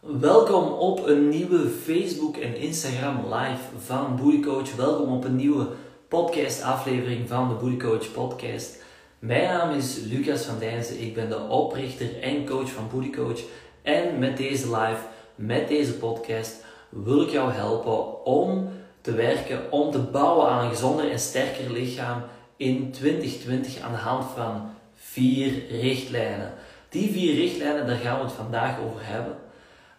Welkom 0.00 0.72
op 0.72 1.06
een 1.06 1.28
nieuwe 1.28 1.68
Facebook 1.68 2.36
en 2.36 2.56
Instagram 2.56 3.34
live 3.34 3.62
van 3.78 4.16
Booty 4.16 4.40
Coach. 4.40 4.74
Welkom 4.74 5.12
op 5.12 5.24
een 5.24 5.36
nieuwe 5.36 5.66
podcast 6.08 6.62
aflevering 6.62 7.28
van 7.28 7.48
de 7.48 7.54
Booty 7.54 7.76
Coach 7.76 8.12
podcast. 8.12 8.84
Mijn 9.18 9.42
naam 9.42 9.70
is 9.70 9.98
Lucas 9.98 10.44
van 10.44 10.58
Dijnsen. 10.58 11.00
Ik 11.00 11.14
ben 11.14 11.28
de 11.28 11.38
oprichter 11.38 12.22
en 12.22 12.46
coach 12.46 12.70
van 12.70 12.88
Booty 12.92 13.10
Coach. 13.10 13.40
En 13.82 14.18
met 14.18 14.36
deze 14.36 14.76
live, 14.76 15.00
met 15.34 15.68
deze 15.68 15.94
podcast, 15.94 16.64
wil 16.88 17.22
ik 17.22 17.30
jou 17.30 17.52
helpen 17.52 18.24
om 18.24 18.68
te 19.00 19.12
werken, 19.12 19.72
om 19.72 19.90
te 19.90 19.98
bouwen 19.98 20.48
aan 20.48 20.64
een 20.64 20.70
gezonder 20.70 21.10
en 21.10 21.18
sterker 21.18 21.72
lichaam 21.72 22.22
in 22.56 22.90
2020 22.92 23.80
aan 23.80 23.92
de 23.92 23.98
hand 23.98 24.24
van 24.34 24.70
vier 24.94 25.66
richtlijnen. 25.80 26.52
Die 26.88 27.12
vier 27.12 27.34
richtlijnen, 27.34 27.86
daar 27.86 27.96
gaan 27.96 28.18
we 28.18 28.24
het 28.24 28.32
vandaag 28.32 28.80
over 28.80 29.00
hebben. 29.06 29.46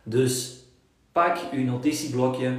Dus 0.09 0.63
pak 1.11 1.37
uw 1.51 1.63
notitieblokje. 1.63 2.53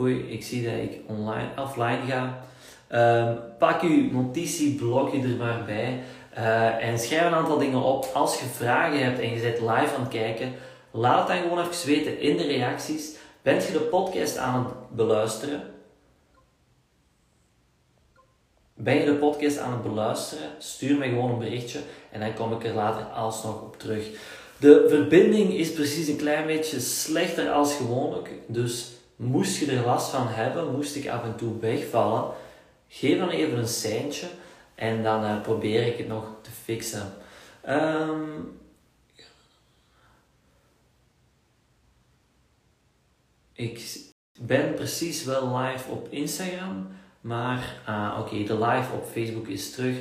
Oei, 0.00 0.18
ik 0.18 0.44
zie 0.44 0.64
dat 0.64 0.72
ik 0.72 1.00
online, 1.06 1.48
offline 1.56 2.00
ga. 2.06 2.44
Ehm, 2.88 3.36
pak 3.58 3.80
uw 3.80 4.10
notitieblokje 4.12 5.22
er 5.22 5.36
maar 5.36 5.64
bij. 5.64 6.02
Uh, 6.38 6.84
en 6.84 6.98
schrijf 6.98 7.26
een 7.26 7.34
aantal 7.34 7.58
dingen 7.58 7.82
op. 7.82 8.10
Als 8.14 8.40
je 8.40 8.46
vragen 8.46 9.04
hebt 9.04 9.18
en 9.18 9.30
je 9.30 9.40
bent 9.40 9.60
live 9.60 9.94
aan 9.94 10.00
het 10.00 10.08
kijken, 10.08 10.52
laat 10.90 11.28
dan 11.28 11.36
gewoon 11.36 11.60
even 11.60 11.86
weten 11.86 12.20
in 12.20 12.36
de 12.36 12.46
reacties. 12.46 13.16
Bent 13.42 13.66
je 13.66 13.72
de 13.72 13.80
podcast 13.80 14.36
aan 14.36 14.64
het 14.64 14.96
beluisteren? 14.96 15.62
Ben 18.74 18.94
je 18.94 19.04
de 19.04 19.14
podcast 19.14 19.58
aan 19.58 19.72
het 19.72 19.82
beluisteren? 19.82 20.50
Stuur 20.58 20.98
mij 20.98 21.08
gewoon 21.08 21.30
een 21.30 21.38
berichtje 21.38 21.80
en 22.10 22.20
dan 22.20 22.34
kom 22.34 22.52
ik 22.52 22.64
er 22.64 22.74
later 22.74 23.04
alsnog 23.04 23.62
op 23.62 23.78
terug. 23.78 24.08
De 24.58 24.86
verbinding 24.88 25.52
is 25.52 25.72
precies 25.72 26.08
een 26.08 26.16
klein 26.16 26.46
beetje 26.46 26.80
slechter 26.80 27.50
als 27.50 27.74
gewoonlijk. 27.74 28.30
Dus 28.46 28.92
moest 29.16 29.58
je 29.58 29.70
er 29.70 29.84
last 29.84 30.10
van 30.10 30.28
hebben, 30.28 30.72
moest 30.72 30.96
ik 30.96 31.08
af 31.08 31.24
en 31.24 31.36
toe 31.36 31.58
wegvallen, 31.58 32.32
geef 32.88 33.18
dan 33.18 33.28
even 33.28 33.58
een 33.58 33.68
seintje 33.68 34.26
en 34.74 35.02
dan 35.02 35.24
uh, 35.24 35.40
probeer 35.40 35.86
ik 35.86 35.98
het 35.98 36.08
nog 36.08 36.28
te 36.42 36.50
fixen. 36.50 37.12
Um, 37.68 38.58
ik 43.52 44.00
ben 44.40 44.74
precies 44.74 45.24
wel 45.24 45.58
live 45.58 45.90
op 45.90 46.06
Instagram, 46.10 46.88
maar 47.20 47.82
uh, 47.88 48.18
oké, 48.20 48.44
de 48.44 48.58
live 48.58 48.92
op 48.92 49.06
Facebook 49.12 49.46
is 49.46 49.70
terug. 49.70 49.96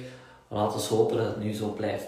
Laten 0.55 0.79
we 0.79 0.95
hopen 0.95 1.17
dat 1.17 1.25
het 1.25 1.43
nu 1.43 1.53
zo 1.53 1.67
blijft. 1.67 2.05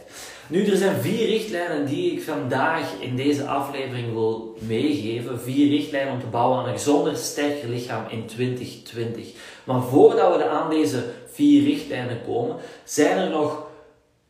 Nu, 0.48 0.66
er 0.66 0.78
zijn 0.78 1.02
vier 1.02 1.28
richtlijnen 1.28 1.86
die 1.86 2.12
ik 2.12 2.22
vandaag 2.22 3.00
in 3.00 3.16
deze 3.16 3.48
aflevering 3.48 4.14
wil 4.14 4.58
meegeven. 4.60 5.42
Vier 5.42 5.70
richtlijnen 5.70 6.14
om 6.14 6.20
te 6.20 6.26
bouwen 6.26 6.60
aan 6.60 6.68
een 6.68 6.74
gezonder, 6.74 7.18
sterker 7.18 7.70
lichaam 7.70 8.04
in 8.10 8.26
2020. 8.26 9.28
Maar 9.64 9.82
voordat 9.82 10.36
we 10.36 10.48
aan 10.48 10.70
deze 10.70 11.04
vier 11.32 11.64
richtlijnen 11.64 12.22
komen, 12.26 12.56
zijn 12.84 13.18
er 13.18 13.30
nog 13.30 13.68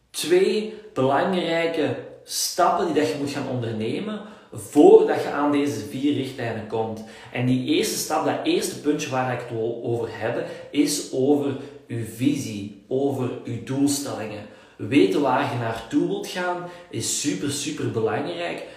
twee 0.10 0.74
belangrijke 0.94 1.96
stappen 2.24 2.86
die 2.86 2.96
dat 2.96 3.08
je 3.08 3.18
moet 3.20 3.30
gaan 3.30 3.50
ondernemen 3.50 4.22
voordat 4.54 5.22
je 5.22 5.30
aan 5.30 5.52
deze 5.52 5.80
vier 5.80 6.14
richtlijnen 6.14 6.68
komt. 6.68 7.04
En 7.32 7.46
die 7.46 7.66
eerste 7.66 7.98
stap, 7.98 8.26
dat 8.26 8.40
eerste 8.44 8.82
puntje 8.82 9.10
waar 9.10 9.34
ik 9.34 9.40
het 9.40 9.58
over 9.84 10.08
heb, 10.12 10.46
is 10.72 11.12
over 11.12 11.56
uw 11.88 12.06
visie, 12.06 12.86
over 12.88 13.30
uw 13.44 13.64
doelstellingen. 13.64 14.46
Weten 14.78 15.22
waar 15.22 15.54
je 15.54 15.60
naartoe 15.60 16.08
wilt 16.08 16.28
gaan 16.28 16.70
is 16.90 17.22
super, 17.22 17.52
super 17.52 17.92
belangrijk 17.92 18.68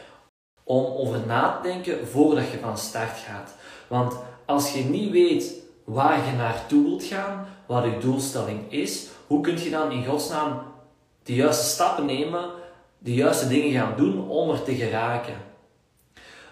om 0.64 0.84
over 0.84 1.26
na 1.26 1.56
te 1.56 1.68
denken 1.68 2.06
voordat 2.06 2.50
je 2.50 2.58
van 2.58 2.78
start 2.78 3.18
gaat. 3.18 3.54
Want 3.88 4.16
als 4.46 4.72
je 4.72 4.84
niet 4.84 5.10
weet 5.10 5.52
waar 5.84 6.26
je 6.26 6.32
naartoe 6.32 6.84
wilt 6.84 7.04
gaan, 7.04 7.46
wat 7.66 7.84
je 7.84 7.98
doelstelling 7.98 8.72
is, 8.72 9.08
hoe 9.26 9.40
kun 9.40 9.62
je 9.62 9.70
dan 9.70 9.90
in 9.90 10.06
godsnaam 10.06 10.62
de 11.22 11.34
juiste 11.34 11.66
stappen 11.66 12.06
nemen, 12.06 12.50
de 12.98 13.14
juiste 13.14 13.48
dingen 13.48 13.72
gaan 13.72 13.94
doen 13.96 14.28
om 14.28 14.50
er 14.50 14.62
te 14.62 14.74
geraken? 14.74 15.34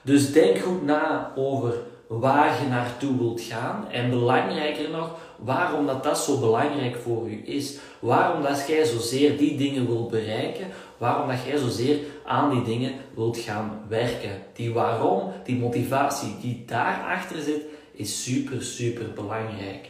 Dus 0.02 0.32
denk 0.32 0.58
goed 0.58 0.84
na 0.84 1.32
over 1.34 1.74
waar 2.08 2.62
je 2.62 2.68
naartoe 2.68 3.18
wilt 3.18 3.40
gaan. 3.40 3.90
En 3.90 4.10
belangrijker 4.10 4.90
nog, 4.90 5.18
waarom 5.36 5.86
dat, 5.86 6.02
dat 6.02 6.18
zo 6.18 6.38
belangrijk 6.38 6.96
voor 6.96 7.28
u 7.30 7.42
is. 7.44 7.76
Waarom 7.98 8.42
dat 8.42 8.64
jij 8.68 8.84
zozeer 8.84 9.38
die 9.38 9.56
dingen 9.56 9.86
wilt 9.86 10.10
bereiken. 10.10 10.66
Waarom 10.98 11.28
dat 11.28 11.44
jij 11.46 11.56
zozeer 11.56 11.98
aan 12.24 12.50
die 12.50 12.62
dingen 12.62 12.92
wilt 13.14 13.38
gaan 13.38 13.84
werken. 13.88 14.42
Die 14.52 14.72
waarom, 14.72 15.32
die 15.44 15.56
motivatie 15.56 16.36
die 16.40 16.62
daarachter 16.66 17.42
zit, 17.42 17.62
is 17.92 18.22
super, 18.22 18.62
super 18.62 19.12
belangrijk. 19.14 19.88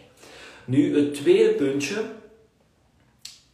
Nu, 0.64 0.96
het 0.96 1.14
tweede 1.14 1.50
puntje, 1.50 2.04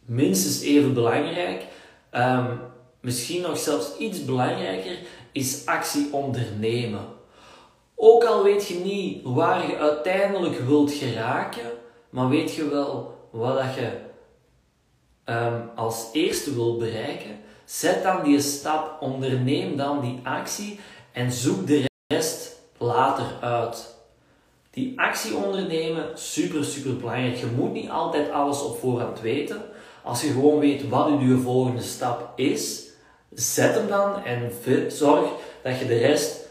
minstens 0.05 0.61
even 0.61 0.93
belangrijk, 0.93 1.63
um, 2.11 2.59
misschien 2.99 3.41
nog 3.41 3.57
zelfs 3.57 3.97
iets 3.97 4.25
belangrijker, 4.25 4.97
is 5.31 5.65
actie 5.65 6.07
ondernemen. 6.11 7.14
Ook 7.95 8.23
al 8.23 8.43
weet 8.43 8.67
je 8.67 8.75
niet 8.75 9.19
waar 9.23 9.67
je 9.67 9.77
uiteindelijk 9.77 10.59
wilt 10.59 10.91
geraken, 10.91 11.71
maar 12.09 12.29
weet 12.29 12.53
je 12.53 12.69
wel 12.69 13.13
wat 13.29 13.57
dat 13.57 13.75
je 13.75 13.91
um, 15.25 15.69
als 15.75 16.09
eerste 16.11 16.53
wilt 16.53 16.79
bereiken, 16.79 17.39
zet 17.65 18.03
dan 18.03 18.23
die 18.23 18.41
stap, 18.41 18.97
onderneem 18.99 19.77
dan 19.77 20.01
die 20.01 20.19
actie 20.23 20.79
en 21.11 21.31
zoek 21.31 21.67
de 21.67 21.85
rest 22.07 22.61
later 22.77 23.25
uit. 23.41 23.93
Die 24.71 24.99
actie 24.99 25.35
ondernemen, 25.35 26.05
super, 26.13 26.63
super 26.63 26.97
belangrijk. 26.97 27.35
Je 27.35 27.45
moet 27.45 27.73
niet 27.73 27.89
altijd 27.89 28.31
alles 28.31 28.63
op 28.63 28.79
voorhand 28.79 29.21
weten. 29.21 29.61
Als 30.03 30.21
je 30.21 30.27
gewoon 30.27 30.59
weet 30.59 30.89
wat 30.89 31.07
je 31.19 31.37
volgende 31.37 31.81
stap 31.81 32.39
is, 32.39 32.83
zet 33.29 33.75
hem 33.75 33.87
dan 33.87 34.23
en 34.23 34.51
zorg 34.87 35.29
dat 35.63 35.79
je 35.79 35.87
de 35.87 35.97
rest 35.97 36.44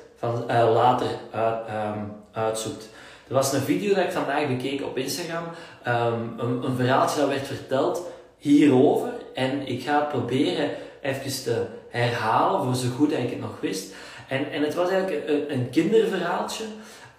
uh, 0.51 0.73
later 0.75 1.09
um, 1.35 2.13
uitzoekt. 2.33 2.89
Er 3.29 3.35
was 3.35 3.53
een 3.53 3.61
video 3.61 3.95
dat 3.95 4.05
ik 4.05 4.13
vandaag 4.13 4.47
bekeek 4.47 4.83
op 4.83 4.99
Instagram, 4.99 5.45
um, 5.87 6.35
een, 6.39 6.63
een 6.65 6.77
verhaaltje 6.77 7.21
dat 7.21 7.29
werd 7.29 7.47
verteld 7.47 8.03
hierover. 8.39 9.13
En 9.35 9.67
ik 9.67 9.83
ga 9.83 9.99
het 9.99 10.09
proberen 10.09 10.71
even 11.03 11.43
te 11.45 11.67
herhalen, 11.89 12.65
voor 12.65 12.75
zo 12.75 12.89
goed 12.97 13.11
dat 13.11 13.19
ik 13.19 13.31
het 13.31 13.41
nog 13.41 13.61
wist. 13.61 13.95
En, 14.29 14.53
en 14.53 14.63
het 14.63 14.75
was 14.75 14.89
eigenlijk 14.89 15.29
een, 15.29 15.53
een 15.53 15.71
kinderverhaaltje. 15.71 16.65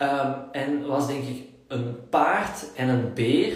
Um, 0.02 0.36
en 0.52 0.88
was 0.88 1.08
denk 1.08 1.24
ik 1.24 1.44
een 1.68 2.10
paard 2.10 2.66
en 2.76 2.90
een 2.90 3.14
beer 3.14 3.54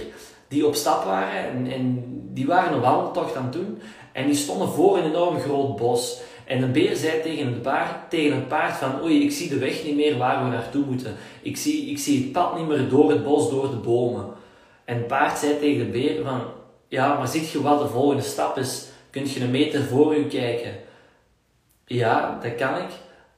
die 0.47 0.67
op 0.67 0.75
stap 0.75 1.03
waren. 1.03 1.49
En, 1.49 1.71
en 1.71 2.03
die 2.33 2.47
waren 2.47 2.73
een 2.73 2.81
wandeltocht 2.81 3.35
aan 3.35 3.43
het 3.43 3.53
doen. 3.53 3.81
En 4.13 4.25
die 4.25 4.35
stonden 4.35 4.67
voor 4.67 4.97
een 4.97 5.05
enorm 5.05 5.39
groot 5.39 5.75
bos. 5.75 6.21
En 6.49 6.59
de 6.59 6.67
beer 6.67 6.95
zei 6.95 7.21
tegen 7.21 7.45
het 7.45 7.61
paard, 7.61 8.09
tegen 8.09 8.35
het 8.35 8.47
paard 8.47 8.77
van, 8.77 9.01
oei, 9.03 9.23
ik 9.23 9.31
zie 9.31 9.49
de 9.49 9.57
weg 9.57 9.83
niet 9.83 9.95
meer 9.95 10.17
waar 10.17 10.43
we 10.43 10.49
naartoe 10.49 10.85
moeten. 10.85 11.15
Ik 11.41 11.57
zie, 11.57 11.89
ik 11.89 11.97
zie 11.97 12.21
het 12.23 12.31
pad 12.31 12.57
niet 12.57 12.67
meer 12.67 12.89
door 12.89 13.09
het 13.09 13.23
bos, 13.23 13.49
door 13.49 13.69
de 13.69 13.75
bomen. 13.75 14.25
En 14.85 14.95
het 14.95 15.07
paard 15.07 15.37
zei 15.37 15.59
tegen 15.59 15.85
de 15.85 15.91
beer 15.91 16.23
van, 16.23 16.41
ja, 16.87 17.17
maar 17.17 17.27
ziet 17.27 17.49
je 17.49 17.61
wat 17.61 17.79
de 17.79 17.87
volgende 17.87 18.23
stap 18.23 18.57
is? 18.57 18.85
Kunt 19.09 19.31
je 19.31 19.43
een 19.43 19.51
meter 19.51 19.83
voor 19.83 20.15
u 20.15 20.27
kijken? 20.27 20.71
Ja, 21.85 22.39
dat 22.41 22.55
kan 22.55 22.75
ik. 22.75 22.89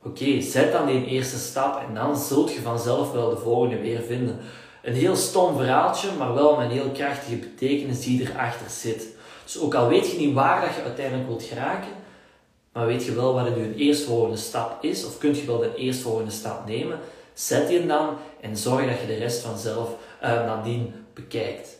Oké, 0.04 0.42
zet 0.42 0.72
dan 0.72 0.88
die 0.88 1.06
eerste 1.06 1.38
stap 1.38 1.84
en 1.88 1.94
dan 1.94 2.18
zult 2.18 2.54
je 2.54 2.62
vanzelf 2.62 3.12
wel 3.12 3.30
de 3.30 3.38
volgende 3.38 3.80
weer 3.80 4.02
vinden. 4.02 4.40
Een 4.84 4.94
heel 4.94 5.16
stom 5.16 5.58
verhaaltje, 5.58 6.10
maar 6.18 6.34
wel 6.34 6.58
met 6.58 6.66
een 6.66 6.72
heel 6.72 6.92
krachtige 6.94 7.36
betekenis 7.36 8.02
die 8.04 8.22
erachter 8.22 8.70
zit. 8.70 9.08
Dus 9.44 9.60
ook 9.60 9.74
al 9.74 9.88
weet 9.88 10.12
je 10.12 10.18
niet 10.18 10.34
waar 10.34 10.62
dat 10.66 10.76
je 10.76 10.82
uiteindelijk 10.82 11.28
wilt 11.28 11.44
geraken, 11.44 12.00
maar 12.74 12.86
weet 12.86 13.06
je 13.06 13.14
wel 13.14 13.34
wat 13.34 13.46
je 13.46 13.76
eerstvolgende 13.76 14.38
stap 14.38 14.84
is, 14.84 15.06
of 15.06 15.18
kun 15.18 15.36
je 15.36 15.46
wel 15.46 15.58
de 15.58 15.76
eerstvolgende 15.76 16.32
stap 16.32 16.68
nemen, 16.68 17.00
zet 17.34 17.68
die 17.68 17.86
dan 17.86 18.18
en 18.42 18.58
zorg 18.58 18.90
dat 18.90 19.00
je 19.00 19.08
de 19.08 19.18
rest 19.18 19.42
vanzelf 19.42 19.90
uh, 20.24 20.30
nadien 20.30 20.94
bekijkt. 21.14 21.80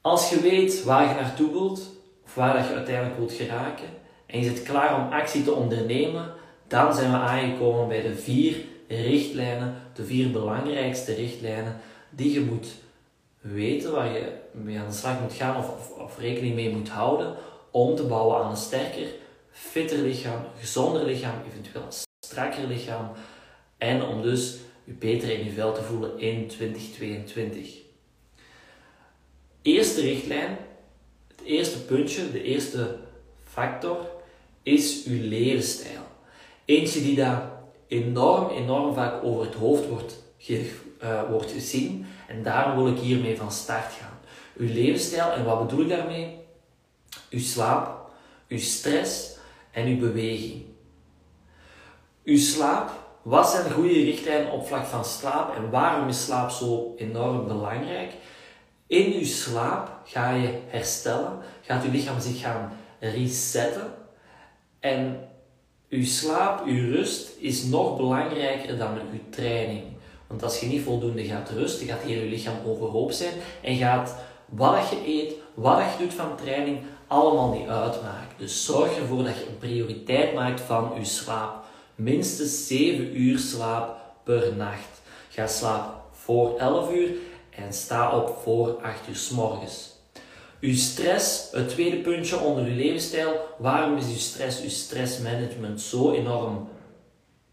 Als 0.00 0.30
je 0.30 0.40
weet 0.40 0.84
waar 0.84 1.08
je 1.08 1.14
naartoe 1.14 1.52
wilt, 1.52 1.80
of 2.24 2.34
waar 2.34 2.56
dat 2.56 2.66
je 2.66 2.74
uiteindelijk 2.74 3.16
wilt 3.16 3.32
geraken, 3.32 3.88
en 4.26 4.38
je 4.38 4.44
zit 4.44 4.62
klaar 4.62 4.96
om 4.96 5.12
actie 5.12 5.44
te 5.44 5.52
ondernemen, 5.52 6.32
dan 6.68 6.94
zijn 6.94 7.10
we 7.10 7.16
aangekomen 7.16 7.88
bij 7.88 8.02
de 8.02 8.14
vier 8.14 8.56
richtlijnen, 8.88 9.74
de 9.94 10.04
vier 10.04 10.30
belangrijkste 10.30 11.14
richtlijnen 11.14 11.80
die 12.10 12.32
je 12.32 12.40
moet 12.40 12.66
weten, 13.40 13.92
waar 13.92 14.12
je 14.12 14.32
mee 14.52 14.78
aan 14.78 14.88
de 14.88 14.94
slag 14.94 15.20
moet 15.20 15.32
gaan 15.32 15.56
of, 15.56 15.68
of, 15.68 15.90
of 15.98 16.18
rekening 16.18 16.54
mee 16.54 16.70
moet 16.70 16.88
houden 16.88 17.36
om 17.74 17.96
te 17.96 18.02
bouwen 18.02 18.36
aan 18.36 18.50
een 18.50 18.56
sterker, 18.56 19.06
fitter 19.50 19.98
lichaam, 19.98 20.40
gezonder 20.58 21.04
lichaam, 21.04 21.34
eventueel 21.48 21.82
een 21.82 21.92
strakker 22.26 22.66
lichaam 22.66 23.10
en 23.78 24.02
om 24.02 24.22
dus 24.22 24.56
je 24.84 24.92
beter 24.92 25.30
in 25.30 25.44
je 25.44 25.50
vel 25.50 25.72
te 25.72 25.82
voelen 25.82 26.18
in 26.18 26.46
2022. 26.48 27.76
Eerste 29.62 30.00
richtlijn, 30.00 30.56
het 31.28 31.40
eerste 31.44 31.84
puntje, 31.84 32.30
de 32.30 32.42
eerste 32.42 32.98
factor 33.44 34.06
is 34.62 35.04
uw 35.04 35.28
levensstijl. 35.28 36.02
Eentje 36.64 37.02
die 37.02 37.16
daar 37.16 37.50
enorm, 37.86 38.50
enorm 38.50 38.94
vaak 38.94 39.24
over 39.24 39.44
het 39.44 39.54
hoofd 39.54 39.88
wordt, 39.88 40.22
uh, 40.48 41.30
wordt 41.30 41.50
gezien. 41.50 42.06
En 42.28 42.42
daarom 42.42 42.84
wil 42.84 42.92
ik 42.92 42.98
hiermee 42.98 43.36
van 43.36 43.52
start 43.52 43.92
gaan. 43.92 44.18
Uw 44.56 44.72
levensstijl, 44.72 45.32
en 45.32 45.44
wat 45.44 45.66
bedoel 45.66 45.84
ik 45.84 45.88
daarmee? 45.88 46.42
Uw 47.30 47.40
slaap, 47.40 48.10
uw 48.48 48.58
stress 48.58 49.36
en 49.70 49.86
uw 49.86 49.98
beweging. 49.98 50.64
Uw 52.24 52.38
slaap, 52.38 52.90
wat 53.22 53.50
zijn 53.50 53.72
goede 53.72 54.04
richtlijnen 54.04 54.52
op 54.52 54.66
vlak 54.66 54.84
van 54.84 55.04
slaap 55.04 55.56
en 55.56 55.70
waarom 55.70 56.08
is 56.08 56.24
slaap 56.24 56.50
zo 56.50 56.94
enorm 56.96 57.46
belangrijk? 57.46 58.12
In 58.86 59.12
uw 59.12 59.24
slaap 59.24 59.90
ga 60.04 60.30
je 60.30 60.58
herstellen, 60.66 61.38
gaat 61.62 61.84
uw 61.84 61.90
lichaam 61.90 62.20
zich 62.20 62.40
gaan 62.40 62.72
resetten 63.00 63.94
en 64.80 65.28
uw 65.88 66.04
slaap, 66.04 66.64
uw 66.66 66.92
rust 66.92 67.30
is 67.38 67.64
nog 67.64 67.96
belangrijker 67.96 68.78
dan 68.78 68.98
uw 69.12 69.30
training. 69.30 69.82
Want 70.26 70.42
als 70.42 70.60
je 70.60 70.66
niet 70.66 70.82
voldoende 70.82 71.24
gaat 71.24 71.50
rusten, 71.50 71.86
gaat 71.86 72.02
heel 72.02 72.22
je 72.22 72.28
lichaam 72.28 72.56
overhoop 72.66 73.12
zijn 73.12 73.34
en 73.62 73.76
gaat 73.76 74.16
wat 74.48 74.88
je 74.88 75.02
eet, 75.06 75.34
wat 75.54 75.78
je 75.78 76.04
doet 76.04 76.14
van 76.14 76.36
training, 76.36 76.78
allemaal 77.06 77.52
niet 77.52 77.68
uitmaken. 77.68 78.36
Dus 78.38 78.64
zorg 78.64 78.96
ervoor 78.96 79.24
dat 79.24 79.36
je 79.36 79.46
een 79.46 79.58
prioriteit 79.58 80.34
maakt 80.34 80.60
van 80.60 80.92
je 80.98 81.04
slaap. 81.04 81.64
Minstens 81.94 82.66
7 82.66 83.20
uur 83.20 83.38
slaap 83.38 83.96
per 84.22 84.54
nacht. 84.56 85.02
Ga 85.28 85.46
slapen 85.46 85.94
voor 86.10 86.58
11 86.58 86.92
uur 86.92 87.10
en 87.50 87.72
sta 87.72 88.16
op 88.16 88.38
voor 88.42 88.78
8 88.82 89.08
uur 89.08 89.16
s 89.16 89.30
morgens. 89.30 89.92
Uw 90.60 90.74
stress, 90.74 91.48
het 91.52 91.68
tweede 91.68 91.96
puntje 91.96 92.38
onder 92.38 92.64
uw 92.64 92.74
levensstijl. 92.74 93.32
Waarom 93.58 93.96
is 93.96 94.06
uw 94.06 94.16
stress, 94.16 94.62
uw 94.62 94.68
stressmanagement 94.68 95.80
zo 95.80 96.12
enorm 96.12 96.68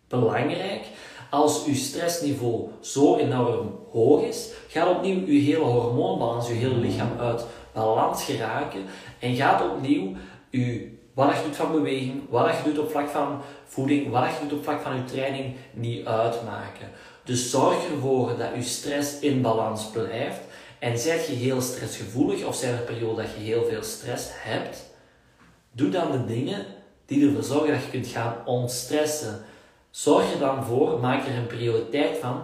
belangrijk? 0.07 0.81
Als 1.30 1.65
uw 1.65 1.75
stressniveau 1.75 2.68
zo 2.80 3.15
enorm 3.18 3.75
hoog 3.92 4.24
is, 4.24 4.50
gaat 4.68 4.89
opnieuw 4.89 5.25
uw 5.25 5.42
hele 5.42 5.63
hormoonbalans, 5.63 6.50
uw 6.50 6.56
hele 6.56 6.75
lichaam 6.75 7.19
uit 7.19 7.45
balans 7.73 8.23
geraken 8.23 8.85
en 9.19 9.35
gaat 9.35 9.62
opnieuw 9.62 10.15
uw, 10.51 10.79
wat 11.13 11.35
je 11.35 11.44
doet 11.44 11.56
van 11.56 11.71
beweging, 11.71 12.21
wat 12.29 12.56
je 12.57 12.63
doet 12.63 12.79
op 12.79 12.91
vlak 12.91 13.09
van 13.09 13.41
voeding, 13.65 14.09
wat 14.09 14.29
je 14.29 14.47
doet 14.47 14.57
op 14.57 14.63
vlak 14.63 14.81
van 14.81 14.94
uw 14.94 15.06
training 15.06 15.56
niet 15.73 16.06
uitmaken. 16.06 16.89
Dus 17.23 17.50
zorg 17.50 17.89
ervoor 17.89 18.38
dat 18.38 18.53
uw 18.56 18.63
stress 18.63 19.19
in 19.19 19.41
balans 19.41 19.85
blijft. 19.85 20.39
En 20.79 20.97
zijt 20.97 21.27
je 21.27 21.33
heel 21.33 21.62
stressgevoelig 21.62 22.44
of 22.44 22.56
zijn 22.56 22.73
er 22.73 22.79
perioden 22.79 23.25
dat 23.25 23.33
je 23.33 23.44
heel 23.44 23.65
veel 23.65 23.83
stress 23.83 24.29
hebt, 24.33 24.89
doe 25.71 25.89
dan 25.89 26.12
de 26.12 26.25
dingen 26.25 26.65
die 27.06 27.27
ervoor 27.27 27.44
zorgen 27.44 27.73
dat 27.73 27.83
je 27.83 27.89
kunt 27.89 28.07
gaan 28.07 28.35
ontstressen. 28.45 29.45
Zorg 29.89 30.33
er 30.33 30.39
dan 30.39 30.63
voor, 30.63 31.00
maak 31.00 31.27
er 31.27 31.38
een 31.38 31.47
prioriteit 31.47 32.18
van 32.18 32.41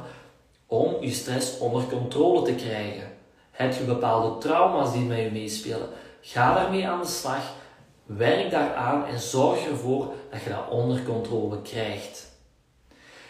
om 0.65 0.95
je 1.01 1.12
stress 1.12 1.57
onder 1.57 1.83
controle 1.83 2.41
te 2.41 2.56
krijgen. 2.56 3.17
Heb 3.57 3.74
je 3.74 3.83
bepaalde 3.83 4.38
trauma's 4.38 4.94
die 4.94 5.01
met 5.01 5.18
je 5.18 5.31
meespelen? 5.31 5.89
Ga 6.21 6.54
daarmee 6.54 6.88
aan 6.88 7.01
de 7.01 7.07
slag, 7.07 7.54
werk 8.06 8.51
daaraan 8.51 9.06
en 9.06 9.19
zorg 9.19 9.68
ervoor 9.68 10.13
dat 10.31 10.42
je 10.44 10.50
dat 10.50 10.69
onder 10.69 11.04
controle 11.04 11.62
krijgt. 11.62 12.31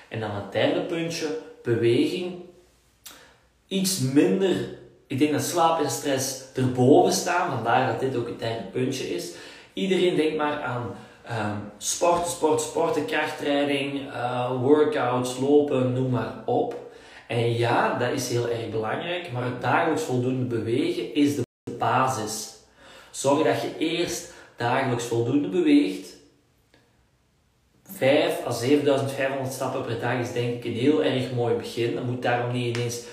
En 0.07 0.19
dan 0.19 0.31
het 0.31 0.51
derde 0.51 0.81
puntje, 0.81 1.39
beweging. 1.63 2.35
Iets 3.68 4.00
minder, 4.00 4.77
ik 5.07 5.19
denk 5.19 5.31
dat 5.31 5.41
slaap 5.41 5.79
en 5.83 5.89
stress 5.89 6.44
erboven 6.56 7.13
staan, 7.13 7.51
vandaar 7.51 7.88
dat 7.88 8.00
dit 8.00 8.15
ook 8.15 8.27
het 8.27 8.39
derde 8.39 8.63
puntje 8.63 9.15
is. 9.15 9.31
Iedereen 9.73 10.15
denkt 10.15 10.38
maar 10.38 10.62
aan 10.62 10.95
um, 11.30 11.71
sporten, 11.77 12.31
sport, 12.31 12.62
sporten, 12.62 13.06
krachttraining, 13.06 14.01
uh, 14.07 14.51
workouts, 14.62 15.38
lopen, 15.38 15.94
noem 15.94 16.09
maar 16.09 16.33
op. 16.45 16.87
En 17.27 17.57
ja, 17.57 17.97
dat 17.97 18.12
is 18.12 18.29
heel 18.29 18.50
erg 18.50 18.69
belangrijk, 18.69 19.31
maar 19.31 19.44
het 19.44 19.62
dagelijks 19.62 20.03
voldoende 20.03 20.45
bewegen 20.45 21.15
is 21.15 21.35
de 21.35 21.44
basis. 21.77 22.56
Zorg 23.12 23.44
dat 23.44 23.62
je 23.62 23.77
eerst 23.77 24.33
dagelijks 24.56 25.03
voldoende 25.03 25.47
beweegt. 25.47 26.15
5 27.83 28.45
à 28.45 28.51
7500 28.51 29.53
stappen 29.53 29.85
per 29.85 30.00
dag 30.00 30.19
is 30.19 30.33
denk 30.33 30.53
ik 30.53 30.65
een 30.65 30.79
heel 30.79 31.03
erg 31.03 31.31
mooi 31.31 31.56
begin. 31.56 31.95
Dat 31.95 32.03
moet 32.03 32.21
daarom 32.21 32.53
niet 32.53 32.77
ineens 32.77 33.03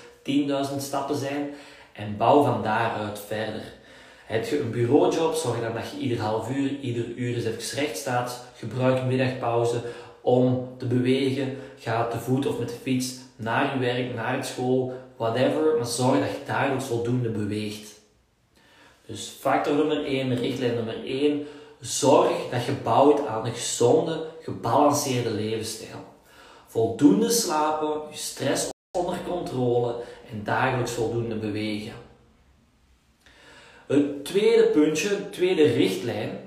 10.000 0.70 0.76
stappen 0.78 1.16
zijn. 1.16 1.50
En 1.92 2.16
bouw 2.16 2.42
van 2.42 2.62
daaruit 2.62 3.20
verder. 3.26 3.62
Heb 4.26 4.46
je 4.46 4.60
een 4.60 4.70
bureaujob, 4.70 5.34
zorg 5.34 5.60
dan 5.60 5.74
dat 5.74 5.90
je 5.90 5.98
ieder 5.98 6.18
half 6.18 6.50
uur, 6.50 6.78
ieder 6.80 7.04
uur 7.04 7.34
eens 7.34 7.44
even 7.44 7.78
recht 7.78 7.96
staat. 7.96 8.46
Gebruik 8.56 9.04
middagpauze 9.04 9.80
om 10.24 10.68
te 10.78 10.86
bewegen. 10.86 11.56
Ga 11.78 12.06
te 12.06 12.18
voet 12.18 12.46
of 12.46 12.58
met 12.58 12.68
de 12.68 12.74
fiets 12.82 13.14
naar 13.36 13.74
je 13.74 13.78
werk, 13.78 14.14
naar 14.14 14.36
het 14.36 14.46
school, 14.46 14.92
whatever. 15.16 15.76
Maar 15.76 15.86
zorg 15.86 16.18
dat 16.18 16.28
je 16.28 16.46
dagelijks 16.46 16.86
voldoende 16.86 17.28
beweegt. 17.28 17.92
Dus 19.06 19.36
factor 19.40 19.74
nummer 19.74 20.04
1, 20.04 20.36
richtlijn 20.36 20.74
nummer 20.74 21.04
1. 21.04 21.46
Zorg 21.80 22.32
dat 22.50 22.64
je 22.64 22.72
bouwt 22.72 23.26
aan 23.26 23.46
een 23.46 23.52
gezonde, 23.52 24.26
gebalanceerde 24.40 25.30
levensstijl. 25.30 26.04
Voldoende 26.66 27.30
slapen, 27.30 28.00
je 28.10 28.16
stress 28.16 28.68
onder 28.98 29.18
controle 29.28 29.94
en 30.30 30.44
dagelijks 30.44 30.92
voldoende 30.92 31.34
bewegen. 31.34 31.92
Het 33.86 34.24
tweede 34.24 34.66
puntje, 34.66 35.08
de 35.08 35.30
tweede 35.30 35.62
richtlijn, 35.62 36.38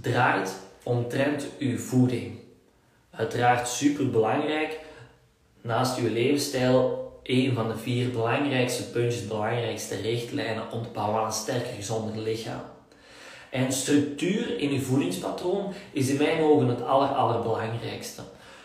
draait 0.00 0.56
omtrent 0.82 1.46
uw 1.58 1.78
voeding. 1.78 2.43
Uiteraard 3.16 3.68
super 3.68 4.10
belangrijk. 4.10 4.80
Naast 5.60 5.98
uw 5.98 6.12
levensstijl 6.12 7.12
een 7.22 7.54
van 7.54 7.68
de 7.68 7.76
vier 7.76 8.10
belangrijkste 8.10 8.90
puntjes, 8.90 9.26
belangrijkste 9.26 9.96
richtlijnen 9.96 10.70
om 10.70 10.82
te 10.82 10.88
bouwen 10.88 11.20
aan 11.20 11.26
een 11.26 11.32
sterker, 11.32 11.74
gezonder 11.76 12.18
lichaam. 12.18 12.62
En 13.50 13.72
structuur 13.72 14.58
in 14.58 14.70
uw 14.70 14.80
voedingspatroon 14.80 15.72
is 15.92 16.08
in 16.08 16.16
mijn 16.16 16.42
ogen 16.42 16.68
het 16.68 16.82
aller, 16.82 17.08
allerbelangrijkste. 17.08 18.22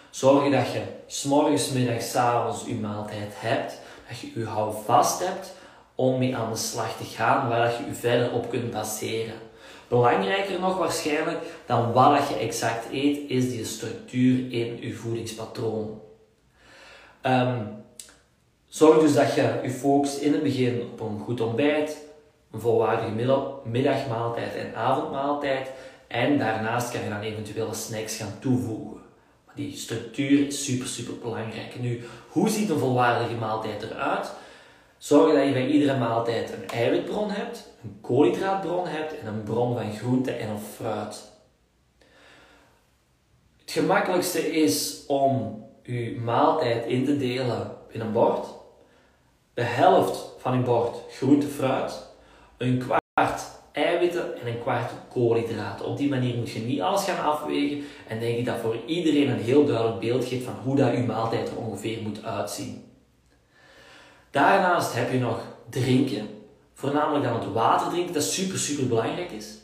Zorg 0.09 0.51
dat 0.51 0.71
je 0.71 0.81
s'morgens, 1.07 1.71
middags, 1.71 2.15
avonds 2.15 2.65
uw 2.65 2.79
maaltijd 2.79 3.33
hebt, 3.35 3.79
dat 4.07 4.19
je 4.19 4.39
je 4.39 4.45
houvast 4.45 5.27
hebt 5.27 5.53
om 5.95 6.17
mee 6.17 6.35
aan 6.35 6.51
de 6.51 6.57
slag 6.57 6.97
te 6.97 7.03
gaan, 7.03 7.49
waar 7.49 7.67
dat 7.67 7.77
je 7.77 7.85
je 7.85 7.93
verder 7.93 8.31
op 8.31 8.49
kunt 8.49 8.71
baseren. 8.71 9.48
Belangrijker 9.89 10.59
nog 10.59 10.77
waarschijnlijk 10.77 11.37
dan 11.65 11.93
wat 11.93 12.27
je 12.27 12.35
exact 12.35 12.85
eet, 12.91 13.29
is 13.29 13.49
die 13.49 13.65
structuur 13.65 14.51
in 14.51 14.81
je 14.81 14.93
voedingspatroon. 14.93 16.01
Um, 17.23 17.83
zorg 18.67 18.99
dus 18.99 19.13
dat 19.13 19.35
je 19.35 19.59
je 19.63 19.69
focust 19.69 20.17
in 20.17 20.33
het 20.33 20.43
begin 20.43 20.81
op 20.81 20.99
een 20.99 21.19
goed 21.19 21.41
ontbijt, 21.41 21.97
een 22.51 22.59
volwaardige 22.59 23.11
middagmaaltijd 23.63 24.55
en 24.55 24.75
avondmaaltijd. 24.75 25.71
En 26.07 26.37
daarnaast 26.37 26.91
kan 26.91 27.03
je 27.03 27.09
dan 27.09 27.21
eventuele 27.21 27.73
snacks 27.73 28.15
gaan 28.15 28.39
toevoegen. 28.39 29.01
Maar 29.45 29.55
die 29.55 29.77
structuur 29.77 30.47
is 30.47 30.65
super, 30.65 30.87
super 30.87 31.17
belangrijk. 31.17 31.79
Nu, 31.79 32.03
hoe 32.29 32.49
ziet 32.49 32.69
een 32.69 32.79
volwaardige 32.79 33.35
maaltijd 33.35 33.83
eruit? 33.83 34.31
Zorg 34.99 35.33
dat 35.33 35.45
je 35.45 35.51
bij 35.51 35.67
iedere 35.67 35.97
maaltijd 35.97 36.53
een 36.53 36.67
eiwitbron 36.67 37.29
hebt, 37.29 37.69
een 37.83 37.97
koolhydraatbron 38.01 38.87
hebt 38.87 39.19
en 39.19 39.27
een 39.27 39.43
bron 39.43 39.77
van 39.77 39.93
groente 39.93 40.31
en 40.31 40.53
of 40.53 40.61
fruit. 40.75 41.31
Het 43.59 43.71
gemakkelijkste 43.71 44.51
is 44.51 45.03
om 45.07 45.63
je 45.83 46.19
maaltijd 46.23 46.85
in 46.85 47.05
te 47.05 47.17
delen 47.17 47.71
in 47.89 47.99
een 47.99 48.11
bord. 48.11 48.47
De 49.53 49.63
helft 49.63 50.29
van 50.37 50.57
je 50.57 50.63
bord 50.63 50.97
groente, 51.09 51.47
fruit, 51.47 52.07
een 52.57 52.77
kwart 52.77 53.59
eiwitten 53.71 54.41
en 54.41 54.47
een 54.47 54.59
kwart 54.59 54.91
koolhydraten. 55.09 55.85
Op 55.85 55.97
die 55.97 56.09
manier 56.09 56.35
moet 56.35 56.49
je 56.49 56.59
niet 56.59 56.81
alles 56.81 57.03
gaan 57.03 57.25
afwegen 57.25 57.83
en 58.07 58.19
denk 58.19 58.37
ik 58.37 58.45
dat 58.45 58.59
voor 58.59 58.77
iedereen 58.85 59.29
een 59.29 59.43
heel 59.43 59.65
duidelijk 59.65 59.99
beeld 59.99 60.25
geeft 60.25 60.45
van 60.45 60.55
hoe 60.63 60.75
dat 60.75 60.91
je 60.91 61.03
maaltijd 61.03 61.49
er 61.49 61.57
ongeveer 61.57 62.01
moet 62.01 62.23
uitzien. 62.23 62.83
Daarnaast 64.31 64.93
heb 64.93 65.11
je 65.11 65.19
nog 65.19 65.41
drinken, 65.69 66.27
voornamelijk 66.73 67.23
dan 67.23 67.39
het 67.39 67.51
water 67.53 67.89
drinken, 67.89 68.13
dat 68.13 68.23
super 68.23 68.59
super 68.59 68.87
belangrijk 68.87 69.31
is. 69.31 69.57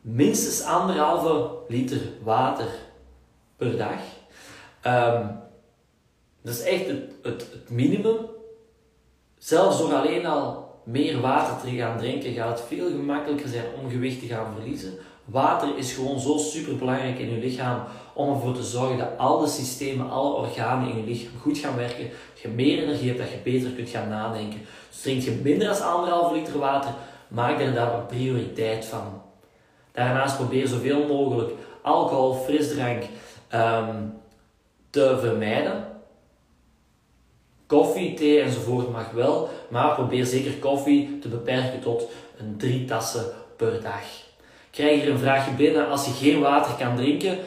Minstens 0.00 0.62
anderhalve 0.62 1.56
liter 1.68 2.00
water 2.22 2.68
per 3.56 3.76
dag. 3.76 4.00
Um, 4.86 5.42
dat 6.42 6.54
is 6.54 6.62
echt 6.62 6.86
het, 6.86 7.12
het, 7.22 7.48
het 7.52 7.70
minimum. 7.70 8.16
Zelfs 9.38 9.78
door 9.78 9.94
alleen 9.94 10.26
al 10.26 10.64
meer 10.84 11.20
water 11.20 11.70
te 11.70 11.76
gaan 11.76 11.98
drinken, 11.98 12.32
gaat 12.32 12.58
het 12.58 12.68
veel 12.68 12.88
gemakkelijker 12.88 13.48
zijn 13.48 13.64
om 13.82 13.90
gewicht 13.90 14.20
te 14.20 14.26
gaan 14.26 14.54
verliezen. 14.54 14.94
Water 15.24 15.78
is 15.78 15.92
gewoon 15.92 16.20
zo 16.20 16.38
super 16.38 16.76
belangrijk 16.76 17.18
in 17.18 17.30
je 17.30 17.38
lichaam 17.38 17.84
om 18.14 18.28
ervoor 18.28 18.54
te 18.54 18.62
zorgen 18.62 18.98
dat 18.98 19.08
alle 19.16 19.46
systemen, 19.48 20.10
alle 20.10 20.34
organen 20.34 20.90
in 20.90 20.96
je 20.96 21.04
lichaam 21.04 21.40
goed 21.40 21.58
gaan 21.58 21.76
werken. 21.76 22.10
Je 22.42 22.48
meer 22.48 22.82
energie 22.82 23.08
hebt, 23.08 23.20
dat 23.20 23.30
je 23.30 23.50
beter 23.52 23.70
kunt 23.70 23.88
gaan 23.88 24.08
nadenken. 24.08 24.60
Dus 24.90 25.00
drink 25.00 25.22
je 25.22 25.40
minder 25.42 25.68
dan 25.68 25.82
anderhalve 25.82 26.34
liter 26.34 26.58
water, 26.58 26.90
maak 27.28 27.60
er 27.60 27.74
daar 27.74 27.94
een 27.94 28.06
prioriteit 28.06 28.84
van. 28.84 29.22
Daarnaast 29.92 30.36
probeer 30.36 30.66
zoveel 30.66 31.06
mogelijk 31.06 31.52
alcohol, 31.82 32.34
frisdrank 32.34 33.02
um, 33.54 34.14
te 34.90 35.18
vermijden. 35.20 35.92
Koffie, 37.66 38.14
thee 38.14 38.40
enzovoort 38.40 38.92
mag 38.92 39.10
wel, 39.10 39.48
maar 39.68 39.94
probeer 39.94 40.24
zeker 40.24 40.52
koffie 40.52 41.18
te 41.18 41.28
beperken 41.28 41.80
tot 41.80 42.08
een 42.38 42.56
drie 42.56 42.84
tassen 42.84 43.24
per 43.56 43.82
dag. 43.82 44.04
Krijg 44.70 45.02
er 45.02 45.10
een 45.10 45.18
vraagje 45.18 45.52
binnen 45.52 45.88
als 45.88 46.04
je 46.04 46.12
geen 46.12 46.40
water 46.40 46.74
kan 46.74 46.96
drinken. 46.96 47.38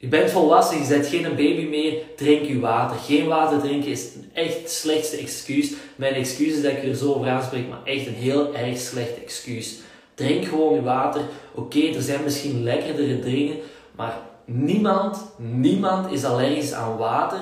Je 0.00 0.08
bent 0.08 0.30
volwassen, 0.30 0.82
je 0.82 0.88
bent 0.88 1.06
geen 1.06 1.22
baby 1.22 1.66
meer, 1.68 2.02
drink 2.16 2.46
je 2.46 2.60
water. 2.60 2.96
Geen 2.96 3.26
water 3.26 3.60
drinken 3.60 3.90
is 3.90 4.08
echt 4.32 4.58
het 4.58 4.70
slechtste 4.70 5.16
excuus. 5.16 5.72
Mijn 5.96 6.14
excuus 6.14 6.52
is 6.52 6.62
dat 6.62 6.72
ik 6.72 6.82
er 6.82 6.94
zo 6.94 7.14
over 7.14 7.28
aanspreek, 7.28 7.68
maar 7.68 7.84
echt 7.84 8.06
een 8.06 8.14
heel 8.14 8.54
erg 8.54 8.78
slecht 8.78 9.22
excuus. 9.22 9.78
Drink 10.14 10.44
gewoon 10.44 10.74
je 10.74 10.82
water. 10.82 11.22
Oké, 11.54 11.80
er 11.80 12.02
zijn 12.02 12.22
misschien 12.22 12.62
lekkerdere 12.62 13.18
dingen, 13.18 13.56
maar 13.96 14.18
niemand, 14.44 15.30
niemand 15.36 16.12
is 16.12 16.24
allergisch 16.24 16.72
aan 16.72 16.96
water. 16.96 17.40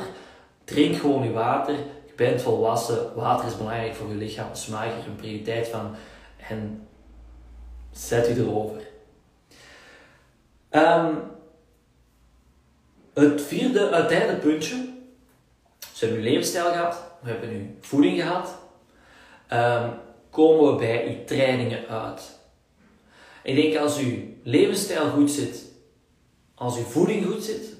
Drink 0.64 0.96
gewoon 0.96 1.24
je 1.24 1.32
water. 1.32 1.74
Je 2.06 2.12
bent 2.16 2.42
volwassen. 2.42 3.14
Water 3.14 3.46
is 3.48 3.56
belangrijk 3.56 3.94
voor 3.94 4.08
je 4.08 4.14
lichaam. 4.14 4.48
Dus 4.52 4.66
maak 4.66 4.86
er 4.86 5.06
een 5.06 5.16
prioriteit 5.16 5.68
van. 5.68 5.94
En 6.48 6.88
zet 7.92 8.28
u 8.28 8.40
erover. 8.40 8.80
Um, 10.70 11.36
het 13.18 13.42
vierde, 13.42 13.88
het 13.92 14.08
derde 14.08 14.36
puntje. 14.36 14.76
Dus 15.78 16.00
we 16.00 16.06
hebben 16.06 16.18
uw 16.18 16.30
levensstijl 16.30 16.70
gehad. 16.70 17.02
We 17.22 17.30
hebben 17.30 17.48
uw 17.48 17.66
voeding 17.80 18.20
gehad. 18.20 18.58
Um, 19.52 19.90
komen 20.30 20.72
we 20.72 20.78
bij 20.78 21.08
uw 21.08 21.24
trainingen 21.24 21.88
uit. 21.88 22.38
Ik 23.42 23.54
denk 23.54 23.76
als 23.76 23.98
uw 23.98 24.16
levensstijl 24.42 25.08
goed 25.08 25.30
zit, 25.30 25.64
als 26.54 26.76
uw 26.76 26.82
voeding 26.82 27.26
goed 27.26 27.44
zit, 27.44 27.76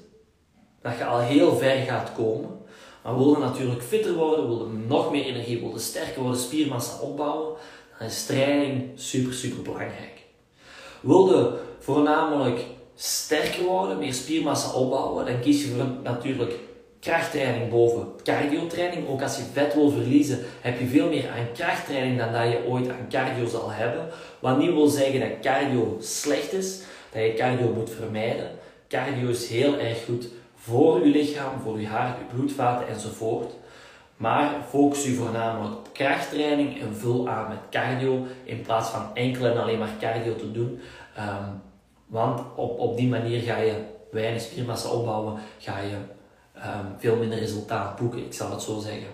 dat 0.81 0.97
je 0.97 1.05
al 1.05 1.19
heel 1.19 1.55
ver 1.55 1.81
gaat 1.81 2.13
komen. 2.13 2.57
Maar 3.03 3.17
willen 3.17 3.39
natuurlijk 3.39 3.83
fitter 3.83 4.13
worden, 4.13 4.47
willen 4.47 4.87
nog 4.87 5.11
meer 5.11 5.25
energie, 5.25 5.59
willen 5.59 5.79
sterker 5.79 6.21
worden, 6.21 6.39
spiermassa 6.39 6.99
opbouwen, 7.01 7.57
dan 7.97 8.07
is 8.07 8.25
training 8.25 8.89
super, 8.95 9.33
super 9.33 9.61
belangrijk. 9.61 10.25
Wilde 11.01 11.59
voornamelijk 11.79 12.65
sterker 13.01 13.63
worden, 13.63 13.97
meer 13.97 14.13
spiermassa 14.13 14.71
opbouwen, 14.71 15.25
dan 15.25 15.39
kies 15.39 15.63
je 15.63 15.67
voor 15.67 15.85
natuurlijk 16.03 16.53
krachttraining 16.99 17.69
boven 17.69 18.07
cardiotraining. 18.23 19.07
Ook 19.07 19.21
als 19.21 19.37
je 19.37 19.43
vet 19.53 19.73
wil 19.73 19.89
verliezen, 19.89 20.39
heb 20.61 20.79
je 20.79 20.87
veel 20.87 21.09
meer 21.09 21.29
aan 21.29 21.51
krachttraining 21.53 22.17
dan 22.17 22.31
dat 22.31 22.51
je 22.51 22.65
ooit 22.67 22.89
aan 22.89 23.07
cardio 23.09 23.47
zal 23.47 23.69
hebben. 23.71 24.07
Wat 24.39 24.57
niet 24.57 24.73
wil 24.73 24.87
zeggen 24.87 25.19
dat 25.19 25.39
cardio 25.41 25.97
slecht 25.99 26.53
is, 26.53 26.79
dat 27.11 27.21
je 27.21 27.33
cardio 27.33 27.73
moet 27.73 27.89
vermijden. 27.89 28.51
Cardio 28.87 29.29
is 29.29 29.47
heel 29.47 29.77
erg 29.77 30.05
goed 30.05 30.27
voor 30.55 31.05
je 31.05 31.11
lichaam, 31.11 31.59
voor 31.63 31.79
je 31.79 31.87
hart, 31.87 32.17
je 32.17 32.35
bloedvaten 32.35 32.87
enzovoort. 32.87 33.53
Maar 34.17 34.51
focus 34.69 35.03
je 35.03 35.13
voornamelijk 35.13 35.75
op 35.75 35.93
krachttraining 35.93 36.81
en 36.81 36.95
vul 36.95 37.29
aan 37.29 37.47
met 37.47 37.57
cardio 37.69 38.25
in 38.43 38.61
plaats 38.61 38.89
van 38.89 39.09
enkel 39.13 39.45
en 39.45 39.61
alleen 39.61 39.79
maar 39.79 39.95
cardio 39.99 40.35
te 40.35 40.51
doen. 40.51 40.79
Ehm, 41.15 41.49
want 42.09 42.41
op, 42.55 42.79
op 42.79 42.97
die 42.97 43.07
manier 43.07 43.41
ga 43.41 43.57
je 43.57 43.73
weinig 44.11 44.41
spiermassa 44.41 44.89
opbouwen, 44.89 45.39
ga 45.57 45.79
je 45.79 45.95
um, 46.55 46.95
veel 46.97 47.15
minder 47.15 47.39
resultaat 47.39 47.95
boeken, 47.95 48.25
ik 48.25 48.33
zal 48.33 48.51
het 48.51 48.61
zo 48.61 48.79
zeggen. 48.79 49.07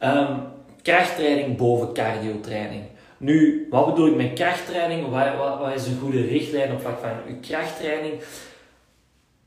Um, 0.00 0.40
krachttraining 0.82 1.56
boven 1.56 1.92
cardiotraining. 1.92 2.82
Nu, 3.18 3.66
wat 3.70 3.86
bedoel 3.86 4.06
ik 4.06 4.16
met 4.16 4.32
krachttraining? 4.32 5.08
Wat, 5.08 5.58
wat, 5.58 5.74
is 5.74 5.86
een 5.86 5.98
goede 5.98 6.24
richtlijn 6.24 6.72
op 6.72 6.80
vlak 6.80 6.98
van 7.00 7.10
uw 7.28 7.40
krachttraining? 7.40 8.22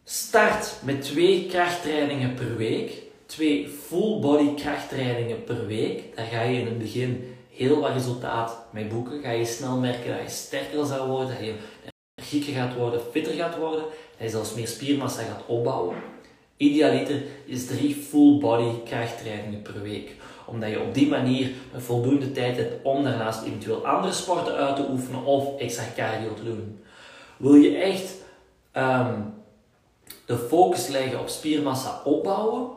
Start 0.03 0.75
met 0.83 1.01
twee 1.01 1.45
krachttrainingen 1.45 2.33
per 2.33 2.57
week. 2.57 3.01
Twee 3.25 3.67
full 3.67 4.19
body 4.19 4.53
krachttrainingen 4.53 5.43
per 5.43 5.67
week. 5.67 6.15
Daar 6.15 6.25
ga 6.25 6.41
je 6.41 6.59
in 6.59 6.65
het 6.65 6.79
begin 6.79 7.35
heel 7.49 7.79
wat 7.79 7.91
resultaat 7.91 8.65
mee 8.71 8.85
boeken. 8.85 9.21
Ga 9.21 9.31
je 9.31 9.45
snel 9.45 9.77
merken 9.77 10.11
dat 10.11 10.21
je 10.21 10.29
sterker 10.29 10.85
zal 10.85 11.07
worden, 11.07 11.27
dat 11.27 11.45
je 11.45 11.53
energieker 12.31 12.61
gaat 12.61 12.75
worden, 12.75 13.01
fitter 13.11 13.33
gaat 13.33 13.57
worden, 13.57 13.83
je 14.17 14.29
zelfs 14.29 14.53
meer 14.53 14.67
spiermassa 14.67 15.23
gaat 15.23 15.45
opbouwen. 15.45 15.95
Idealiter 16.57 17.21
is 17.45 17.65
drie 17.65 17.95
full 17.95 18.37
body 18.37 18.83
krachttrainingen 18.85 19.61
per 19.61 19.81
week 19.81 20.11
omdat 20.51 20.69
je 20.69 20.81
op 20.81 20.93
die 20.93 21.07
manier 21.07 21.51
voldoende 21.75 22.31
tijd 22.31 22.57
hebt 22.57 22.73
om 22.83 23.03
daarnaast 23.03 23.43
eventueel 23.43 23.87
andere 23.87 24.13
sporten 24.13 24.53
uit 24.53 24.75
te 24.75 24.87
oefenen 24.89 25.23
of 25.23 25.59
extra 25.59 25.83
cardio 25.95 26.33
te 26.33 26.43
doen. 26.43 26.79
Wil 27.37 27.53
je 27.53 27.77
echt 27.77 28.15
um, 28.73 29.33
de 30.25 30.37
focus 30.37 30.87
leggen 30.87 31.19
op 31.19 31.27
spiermassa 31.27 32.01
opbouwen, 32.03 32.69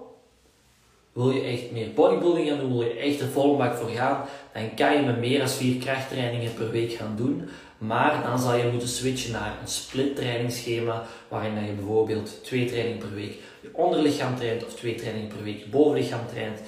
wil 1.12 1.30
je 1.30 1.42
echt 1.42 1.70
meer 1.70 1.92
bodybuilding 1.92 2.48
gaan 2.48 2.58
doen, 2.58 2.72
wil 2.72 2.86
je 2.86 2.94
echt 2.94 3.20
er 3.20 3.28
volle 3.28 3.56
bak 3.56 3.74
voor 3.74 3.88
gaan, 3.88 4.24
dan 4.52 4.74
kan 4.74 4.96
je 4.96 5.02
met 5.02 5.18
meer 5.18 5.38
dan 5.38 5.48
vier 5.48 5.76
krachttrainingen 5.76 6.54
per 6.54 6.70
week 6.70 6.92
gaan 6.92 7.14
doen. 7.16 7.48
Maar 7.78 8.22
dan 8.22 8.38
zal 8.38 8.54
je 8.54 8.70
moeten 8.70 8.88
switchen 8.88 9.32
naar 9.32 9.58
een 9.60 9.68
split 9.68 10.16
trainingsschema, 10.16 11.06
waarin 11.28 11.64
je 11.66 11.72
bijvoorbeeld 11.72 12.44
twee 12.44 12.66
trainingen 12.66 12.98
per 12.98 13.14
week 13.14 13.38
je 13.60 13.70
onderlichaam 13.72 14.36
traint 14.36 14.64
of 14.64 14.74
twee 14.74 14.94
trainingen 14.94 15.28
per 15.28 15.42
week 15.42 15.58
je 15.58 15.68
bovenlichaam 15.68 16.26
traint. 16.26 16.60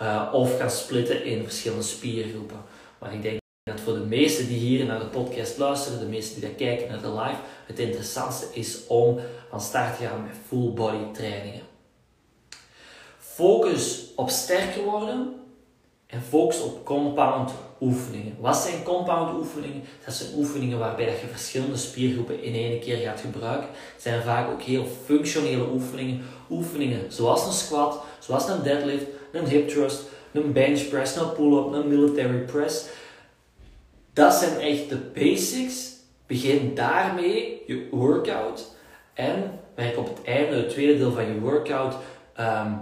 Uh, 0.00 0.28
of 0.32 0.58
gaan 0.58 0.70
splitten 0.70 1.24
in 1.24 1.42
verschillende 1.42 1.84
spiergroepen. 1.84 2.60
Maar 2.98 3.14
ik 3.14 3.22
denk 3.22 3.40
dat 3.62 3.80
voor 3.80 3.94
de 3.94 4.04
meesten 4.04 4.48
die 4.48 4.58
hier 4.58 4.84
naar 4.84 4.98
de 4.98 5.06
podcast 5.06 5.58
luisteren, 5.58 5.98
de 5.98 6.06
meesten 6.06 6.40
die 6.40 6.50
kijken 6.50 6.88
naar 6.88 7.00
de 7.00 7.12
live, 7.12 7.40
het 7.66 7.78
interessantste 7.78 8.46
is 8.52 8.86
om 8.86 9.18
van 9.50 9.60
start 9.60 9.96
te 9.96 10.04
gaan 10.04 10.22
met 10.22 10.36
full 10.46 10.72
body 10.72 11.12
trainingen. 11.12 11.62
Focus 13.18 14.06
op 14.16 14.30
sterker 14.30 14.82
worden 14.82 15.34
en 16.06 16.22
focus 16.22 16.60
op 16.60 16.84
compound 16.84 17.52
oefeningen. 17.82 18.36
Wat 18.40 18.56
zijn 18.56 18.82
compound 18.82 19.38
oefeningen? 19.38 19.82
Dat 20.04 20.14
zijn 20.14 20.30
oefeningen 20.36 20.78
waarbij 20.78 21.04
je 21.04 21.26
verschillende 21.30 21.76
spiergroepen 21.76 22.42
in 22.42 22.54
één 22.54 22.80
keer 22.80 22.96
gaat 22.96 23.20
gebruiken. 23.20 23.68
Het 23.92 24.02
zijn 24.02 24.22
vaak 24.22 24.50
ook 24.50 24.62
heel 24.62 24.86
functionele 25.04 25.66
oefeningen. 25.72 26.22
Oefeningen 26.50 27.12
zoals 27.12 27.46
een 27.46 27.52
squat, 27.52 28.04
zoals 28.18 28.48
een 28.48 28.62
deadlift, 28.62 29.04
een 29.32 29.46
hip 29.46 29.68
thrust, 29.68 30.02
een 30.32 30.52
bench 30.52 30.88
press, 30.88 31.16
een 31.16 31.32
pull-up, 31.32 31.72
een 31.72 31.88
military 31.88 32.38
press. 32.38 32.86
Dat 34.12 34.34
zijn 34.34 34.60
echt 34.60 34.88
de 34.88 34.98
basics. 35.14 35.90
Begin 36.26 36.74
daarmee 36.74 37.62
je 37.66 37.88
workout 37.90 38.74
en 39.14 39.60
werk 39.74 39.98
op 39.98 40.08
het 40.08 40.26
einde, 40.26 40.56
het 40.56 40.70
tweede 40.70 40.98
deel 40.98 41.12
van 41.12 41.26
je 41.26 41.40
workout, 41.40 41.94
um, 42.40 42.80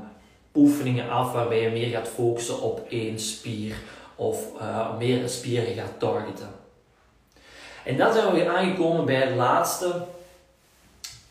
oefeningen 0.54 1.09
af 1.09 1.33
waarbij 1.33 1.61
je 1.61 1.71
meer 1.71 1.88
gaat 1.88 2.09
focussen 2.09 2.61
op 2.61 2.87
één 2.88 3.19
spier 3.19 3.75
of 4.21 4.47
uh, 4.61 4.97
meer 4.99 5.29
spieren 5.29 5.75
gaat 5.75 5.99
targeten. 5.99 6.50
En 7.85 7.97
dan 7.97 8.12
zijn 8.12 8.35
we 8.35 8.49
aangekomen 8.49 9.05
bij 9.05 9.21
het 9.21 9.37
laatste 9.37 10.05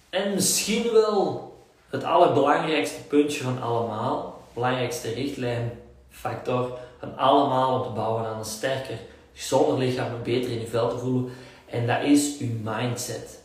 en 0.10 0.34
misschien 0.34 0.92
wel 0.92 1.54
het 1.90 2.04
allerbelangrijkste 2.04 3.04
puntje 3.04 3.44
van 3.44 3.62
allemaal, 3.62 4.42
belangrijkste 4.54 5.14
richtlijnfactor 5.14 6.78
van 7.00 7.18
allemaal 7.18 7.80
om 7.80 7.84
te 7.84 7.94
bouwen 7.94 8.26
aan 8.26 8.38
een 8.38 8.46
sterker, 8.46 9.00
gezonder 9.34 9.78
lichaam 9.78 10.14
en 10.14 10.24
beter 10.24 10.52
in 10.52 10.60
je 10.60 10.68
vel 10.68 10.90
te 10.90 10.98
voelen. 10.98 11.32
En 11.66 11.88
dat 11.88 12.04
is 12.04 12.38
uw 12.40 12.54
mindset. 12.64 13.40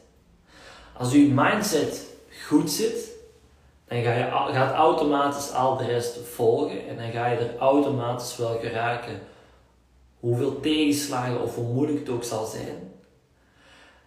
Als 0.96 1.12
uw 1.12 1.28
mindset 1.30 2.06
goed 2.46 2.70
zit, 2.70 3.12
dan 3.88 4.02
ga 4.02 4.12
je, 4.12 4.52
gaat 4.52 4.74
automatisch 4.74 5.52
al 5.52 5.76
de 5.76 5.86
rest 5.86 6.18
volgen 6.34 6.88
en 6.88 6.96
dan 6.96 7.10
ga 7.12 7.26
je 7.26 7.36
er 7.36 7.58
automatisch 7.58 8.36
wel 8.36 8.58
geraken. 8.58 9.32
Hoeveel 10.24 10.60
tegenslagen 10.60 11.42
of 11.42 11.54
hoe 11.54 11.72
moeilijk 11.72 11.98
het 11.98 12.08
ook 12.08 12.24
zal 12.24 12.46
zijn. 12.46 12.92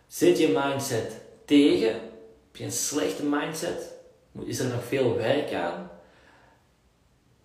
Zit 0.08 0.40
je 0.40 0.60
mindset 0.64 1.22
tegen, 1.46 1.92
heb 1.92 2.56
je 2.56 2.64
een 2.64 2.72
slechte 2.72 3.24
mindset, 3.24 3.94
is 4.46 4.60
er 4.60 4.70
nog 4.70 4.84
veel 4.84 5.16
werk 5.16 5.54
aan, 5.54 5.90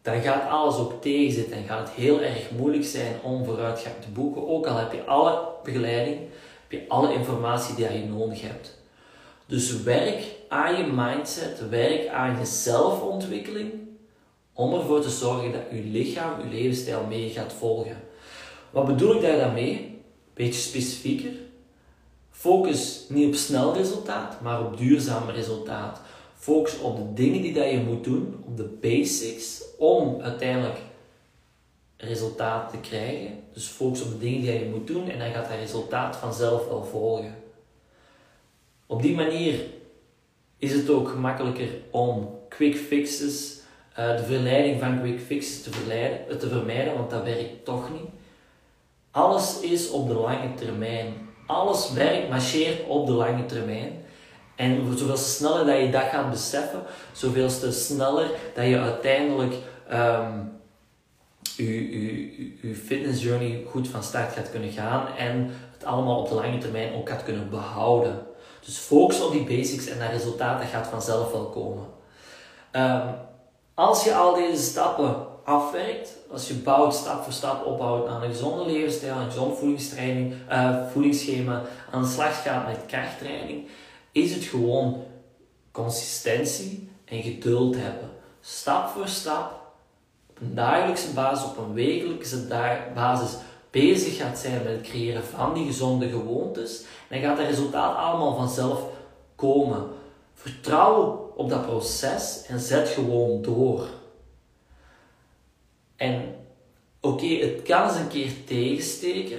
dan 0.03 0.21
gaat 0.21 0.51
alles 0.51 0.77
ook 0.77 1.03
tegenzitten 1.03 1.57
en 1.57 1.65
gaat 1.65 1.89
het 1.89 1.97
heel 1.97 2.21
erg 2.21 2.51
moeilijk 2.51 2.85
zijn 2.85 3.15
om 3.23 3.45
vooruitgang 3.45 3.95
te 4.01 4.09
boeken. 4.09 4.49
Ook 4.49 4.67
al 4.67 4.77
heb 4.77 4.93
je 4.93 5.05
alle 5.05 5.49
begeleiding, 5.63 6.19
heb 6.69 6.81
je 6.81 6.89
alle 6.89 7.15
informatie 7.15 7.75
die 7.75 7.93
je 7.93 8.05
nodig 8.05 8.41
hebt. 8.41 8.79
Dus 9.47 9.83
werk 9.83 10.25
aan 10.49 10.77
je 10.77 10.93
mindset, 10.93 11.69
werk 11.69 12.09
aan 12.09 12.39
je 12.39 12.45
zelfontwikkeling, 12.45 13.73
om 14.53 14.75
ervoor 14.75 15.01
te 15.01 15.11
zorgen 15.11 15.53
dat 15.53 15.63
je 15.71 15.83
lichaam, 15.83 16.41
je 16.41 16.57
levensstijl 16.57 17.05
mee 17.09 17.31
gaat 17.31 17.53
volgen. 17.53 18.11
Wat 18.73 18.87
bedoel 18.87 19.15
ik 19.15 19.23
daar 19.23 19.39
dan 19.39 19.55
mee? 19.55 20.01
Beetje 20.35 20.61
specifieker. 20.61 21.33
Focus 22.31 23.07
niet 23.09 23.27
op 23.27 23.35
snel 23.35 23.75
resultaat, 23.75 24.41
maar 24.41 24.65
op 24.67 24.77
duurzaam 24.77 25.29
resultaat. 25.29 26.01
Focus 26.37 26.79
op 26.79 26.97
de 26.97 27.13
dingen 27.23 27.43
die 27.43 27.53
dat 27.53 27.71
je 27.71 27.79
moet 27.79 28.05
doen, 28.05 28.45
op 28.47 28.57
de 28.57 28.77
basics, 28.81 29.63
om 29.79 30.21
uiteindelijk 30.21 30.79
resultaat 31.97 32.71
te 32.71 32.79
krijgen. 32.79 33.43
Dus 33.53 33.67
focus 33.67 34.03
op 34.03 34.11
de 34.11 34.19
dingen 34.19 34.41
die 34.41 34.53
je 34.53 34.71
moet 34.71 34.87
doen 34.87 35.09
en 35.09 35.19
dan 35.19 35.31
gaat 35.31 35.49
dat 35.49 35.59
resultaat 35.59 36.17
vanzelf 36.17 36.69
wel 36.69 36.85
volgen. 36.85 37.35
Op 38.87 39.03
die 39.03 39.15
manier 39.15 39.61
is 40.59 40.73
het 40.73 40.91
ook 40.91 41.09
gemakkelijker 41.09 41.69
om 41.91 42.39
quick 42.49 42.77
fixes, 42.77 43.61
uh, 43.99 44.17
de 44.17 44.25
verleiding 44.25 44.81
van 44.81 45.01
quick 45.01 45.21
fixes 45.21 45.63
te, 45.63 45.71
verleiden, 45.71 46.39
te 46.39 46.49
vermijden, 46.49 46.95
want 46.95 47.11
dat 47.11 47.25
werkt 47.25 47.65
toch 47.65 47.91
niet. 47.93 48.12
Alles 49.13 49.61
is 49.61 49.91
op 49.91 50.09
de 50.09 50.15
lange 50.15 50.55
termijn. 50.55 51.15
Alles 51.47 51.93
werkt, 51.93 52.29
marcheert 52.29 52.87
op 52.87 53.07
de 53.07 53.13
lange 53.13 53.47
termijn. 53.47 54.05
En 54.57 54.99
zoveel 54.99 55.17
sneller 55.17 55.67
dat 55.67 55.79
je 55.79 55.91
dat 55.91 56.03
gaat 56.03 56.31
beseffen, 56.31 56.83
zoveel 57.13 57.49
te 57.49 57.73
sneller 57.73 58.31
dat 58.55 58.67
je 58.67 58.79
uiteindelijk 58.79 59.55
um, 59.93 60.61
je, 61.57 62.69
je, 62.69 62.75
fitness 62.75 63.23
journey 63.23 63.65
goed 63.71 63.89
van 63.89 64.03
start 64.03 64.33
gaat 64.33 64.51
kunnen 64.51 64.71
gaan 64.71 65.07
en 65.17 65.51
het 65.73 65.85
allemaal 65.85 66.21
op 66.21 66.29
de 66.29 66.35
lange 66.35 66.59
termijn 66.59 66.95
ook 66.95 67.09
gaat 67.09 67.25
kunnen 67.25 67.51
behouden. 67.51 68.27
Dus 68.65 68.79
focus 68.79 69.23
op 69.23 69.33
die 69.33 69.45
basics 69.45 69.87
en 69.87 69.99
dat 69.99 70.11
resultaat 70.11 70.61
dat 70.61 70.69
gaat 70.69 70.87
vanzelf 70.87 71.33
wel 71.33 71.47
komen. 71.47 71.85
Um, 72.73 73.15
als 73.75 74.05
je 74.05 74.15
al 74.15 74.35
deze 74.35 74.63
stappen 74.63 75.27
afwerkt, 75.45 76.17
als 76.31 76.49
je 76.49 76.55
bouwt 76.55 76.95
stap 76.95 77.23
voor 77.23 77.33
stap 77.33 77.67
opbouwt 77.67 78.09
aan 78.09 78.23
een 78.23 78.31
gezonde 78.31 78.73
levensstijl, 78.73 79.17
een 79.17 79.31
gezond 79.31 79.59
voedingstraining, 79.59 80.35
uh, 80.51 80.77
voedingsschema, 80.93 81.63
aan 81.91 82.03
de 82.03 82.09
slag 82.09 82.43
gaat 82.43 82.67
met 82.67 82.87
krachttraining, 82.87 83.69
is 84.13 84.35
het 84.35 84.45
gewoon 84.45 85.05
consistentie 85.71 86.89
en 87.05 87.23
geduld 87.23 87.77
hebben. 87.77 88.11
Stap 88.41 88.89
voor 88.89 89.09
stap, 89.09 89.61
op 90.31 90.41
een 90.41 90.55
dagelijkse 90.55 91.13
basis, 91.13 91.47
op 91.47 91.59
een 91.59 91.75
wekelijkse 91.75 92.47
basis 92.95 93.37
bezig 93.71 94.17
gaat 94.17 94.39
zijn 94.39 94.63
met 94.63 94.73
het 94.73 94.83
creëren 94.83 95.25
van 95.25 95.55
die 95.55 95.67
gezonde 95.67 96.09
gewoontes, 96.09 96.83
dan 97.09 97.21
gaat 97.21 97.39
het 97.39 97.47
resultaat 97.47 97.97
allemaal 97.97 98.37
vanzelf 98.37 98.83
komen. 99.37 99.87
Vertrouw 100.35 101.33
op 101.37 101.51
dat 101.51 101.67
proces 101.67 102.45
en 102.49 102.61
zet 102.61 102.89
gewoon 102.89 103.43
door. 103.43 103.87
En 106.03 106.35
oké, 107.01 107.27
het 107.27 107.63
kan 107.63 107.89
eens 107.89 107.97
een 107.97 108.09
keer 108.09 108.31
tegensteken, 108.47 109.39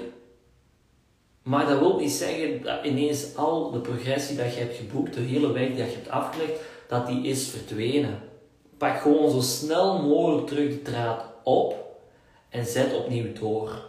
maar 1.42 1.66
dat 1.66 1.80
wil 1.80 1.98
niet 2.00 2.12
zeggen 2.12 2.64
dat 2.64 2.86
ineens 2.86 3.36
al 3.36 3.72
de 3.72 3.80
progressie 3.80 4.38
dat 4.38 4.54
je 4.54 4.60
hebt 4.60 4.76
geboekt, 4.76 5.14
de 5.14 5.22
hele 5.22 5.52
weg 5.52 5.68
die 5.68 5.76
je 5.76 5.84
hebt 5.84 6.10
afgelegd, 6.10 6.60
dat 6.88 7.08
die 7.08 7.24
is 7.24 7.48
verdwenen. 7.48 8.20
Pak 8.78 9.02
gewoon 9.02 9.32
zo 9.32 9.42
snel 9.42 10.02
mogelijk 10.02 10.48
terug 10.48 10.70
de 10.70 10.82
draad 10.82 11.26
op 11.44 11.76
en 12.50 12.66
zet 12.66 12.96
opnieuw 12.96 13.34
door. 13.34 13.86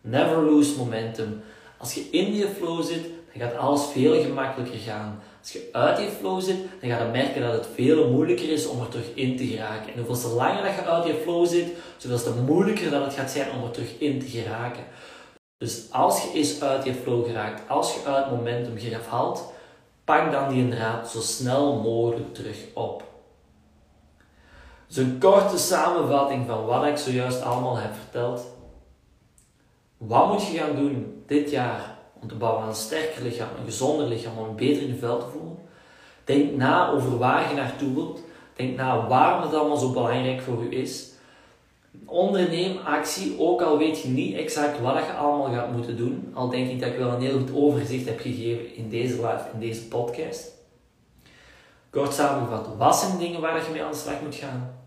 Never 0.00 0.42
lose 0.42 0.76
momentum. 0.76 1.42
Als 1.78 1.94
je 1.94 2.00
in 2.10 2.32
die 2.32 2.46
flow 2.46 2.82
zit, 2.82 3.02
dan 3.02 3.42
gaat 3.42 3.56
alles 3.56 3.84
veel 3.84 4.22
gemakkelijker 4.22 4.78
gaan. 4.78 5.22
Als 5.40 5.52
je 5.52 5.68
uit 5.72 5.96
die 5.96 6.08
flow 6.08 6.40
zit, 6.40 6.56
dan 6.80 6.90
ga 6.90 7.02
je 7.02 7.10
merken 7.10 7.42
dat 7.42 7.52
het 7.52 7.66
veel 7.74 8.10
moeilijker 8.10 8.52
is 8.52 8.66
om 8.66 8.80
er 8.80 8.88
terug 8.88 9.14
in 9.14 9.36
te 9.36 9.46
geraken. 9.46 9.94
En 9.94 10.04
hoeveel 10.04 10.30
langer 10.30 10.62
dat 10.62 10.74
je 10.74 10.84
uit 10.84 11.04
die 11.04 11.14
flow 11.14 11.46
zit, 11.46 11.68
zoveel 11.96 12.22
te 12.22 12.40
moeilijker 12.40 12.90
dat 12.90 13.04
het 13.04 13.14
gaat 13.14 13.30
zijn 13.30 13.50
om 13.50 13.64
er 13.64 13.70
terug 13.70 13.98
in 13.98 14.20
te 14.20 14.26
geraken. 14.26 14.84
Dus 15.58 15.92
als 15.92 16.22
je 16.22 16.32
eens 16.32 16.62
uit 16.62 16.84
je 16.84 16.94
flow 16.94 17.26
geraakt, 17.26 17.68
als 17.68 17.94
je 17.94 18.04
uit 18.04 18.30
momentum 18.30 18.78
valt, 19.08 19.52
pak 20.04 20.32
dan 20.32 20.48
die 20.48 20.68
draad 20.68 21.10
zo 21.10 21.20
snel 21.20 21.80
mogelijk 21.80 22.34
terug 22.34 22.58
op. 22.74 23.04
Dus 24.86 24.96
een 24.96 25.18
korte 25.18 25.58
samenvatting 25.58 26.46
van 26.46 26.64
wat 26.64 26.86
ik 26.86 26.96
zojuist 26.96 27.42
allemaal 27.42 27.76
heb 27.76 27.94
verteld. 27.94 28.46
Wat 29.96 30.32
moet 30.32 30.46
je 30.46 30.58
gaan 30.58 30.76
doen 30.76 31.22
dit 31.26 31.50
jaar 31.50 31.98
om 32.20 32.28
te 32.28 32.34
bouwen 32.34 32.62
aan 32.62 32.68
een 32.68 32.74
sterker 32.74 33.22
lichaam, 33.22 33.48
een 33.58 33.64
gezonder 33.64 34.06
lichaam, 34.06 34.38
om 34.38 34.56
beter 34.56 34.82
in 34.82 34.88
je 34.88 34.98
vel 34.98 35.18
te 35.18 35.26
voelen? 35.26 35.58
Denk 36.24 36.56
na 36.56 36.90
over 36.90 37.18
waar 37.18 37.48
je 37.48 37.54
naartoe 37.54 37.94
wilt. 37.94 38.20
Denk 38.56 38.76
na 38.76 39.06
waarom 39.06 39.42
het 39.42 39.54
allemaal 39.54 39.76
zo 39.76 39.92
belangrijk 39.92 40.40
voor 40.40 40.62
u 40.62 40.76
is. 40.76 41.08
Onderneem 42.04 42.78
actie, 42.84 43.38
ook 43.38 43.62
al 43.62 43.78
weet 43.78 44.02
je 44.02 44.08
niet 44.08 44.36
exact 44.36 44.80
wat 44.80 44.94
je 44.94 45.12
allemaal 45.12 45.52
gaat 45.52 45.72
moeten 45.72 45.96
doen. 45.96 46.30
Al 46.34 46.48
denk 46.48 46.70
ik 46.70 46.80
dat 46.80 46.88
ik 46.88 46.98
wel 46.98 47.12
een 47.12 47.20
heel 47.20 47.38
goed 47.38 47.54
overzicht 47.54 48.06
heb 48.06 48.20
gegeven 48.20 48.74
in 48.74 48.88
deze 48.88 49.14
live, 49.14 49.44
in 49.52 49.60
deze 49.60 49.88
podcast. 49.88 50.48
Kort 51.90 52.14
samengevat, 52.14 52.68
wat 52.78 52.96
zijn 52.96 53.18
dingen 53.18 53.40
waar 53.40 53.64
je 53.64 53.70
mee 53.72 53.82
aan 53.82 53.90
de 53.90 53.96
slag 53.96 54.20
moet 54.22 54.34
gaan? 54.34 54.78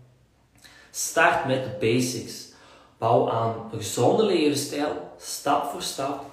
Start 0.90 1.46
met 1.46 1.64
de 1.64 1.70
basics. 1.80 2.52
Bouw 2.98 3.30
aan 3.30 3.54
een 3.72 3.78
gezonde 3.78 4.24
levensstijl, 4.24 5.10
stap 5.16 5.64
voor 5.64 5.82
stap. 5.82 6.24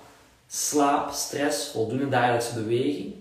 Slaap, 0.53 1.11
stress, 1.11 1.67
voldoende 1.67 2.09
dagelijkse 2.09 2.53
beweging. 2.53 3.15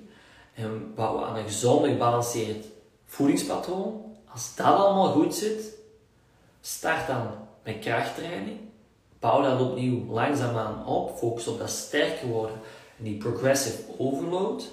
En 0.55 0.95
bouw 0.95 1.25
aan 1.25 1.37
een 1.37 1.45
gezond 1.45 1.87
gebalanceerd 1.87 2.67
voedingspatroon. 3.07 4.17
Als 4.33 4.55
dat 4.55 4.67
allemaal 4.67 5.13
goed 5.13 5.35
zit, 5.35 5.75
start 6.61 7.07
dan 7.07 7.27
met 7.63 7.79
krachttraining. 7.79 8.59
Bouw 9.19 9.43
dat 9.43 9.61
opnieuw 9.61 10.13
langzaamaan 10.13 10.87
op. 10.87 11.19
Focus 11.19 11.47
op 11.47 11.59
dat 11.59 11.71
sterker 11.71 12.29
worden 12.29 12.57
en 12.99 13.05
die 13.05 13.17
progressive 13.17 13.83
overload. 13.99 14.71